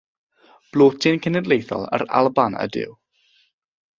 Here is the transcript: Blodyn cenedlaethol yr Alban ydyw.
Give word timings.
Blodyn 0.77 1.19
cenedlaethol 1.25 1.85
yr 1.99 2.05
Alban 2.21 2.57
ydyw. 2.65 2.95